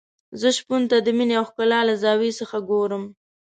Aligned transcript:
زه 0.39 0.47
شپون 0.57 0.81
ته 0.91 0.97
د 1.01 1.07
مينې 1.17 1.35
او 1.39 1.45
ښکلا 1.49 1.79
له 1.89 1.93
زاویې 2.03 2.33
څخه 2.39 2.57
ګورم. 2.69 3.03